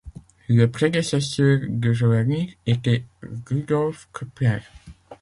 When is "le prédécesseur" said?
0.47-1.59